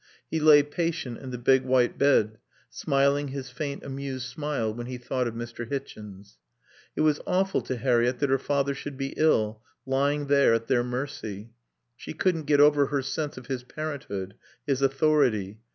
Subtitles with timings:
[0.31, 2.39] He lay, patient, in the big white bed,
[2.71, 5.69] smiling his faint, amused smile when he thought of Mr.
[5.69, 6.39] Hichens.
[6.95, 10.83] It was awful to Harriett that her father should be ill, lying there at their
[10.83, 11.51] mercy.
[11.95, 14.33] She couldn't get over her sense of his parenthood,
[14.65, 15.59] his authority.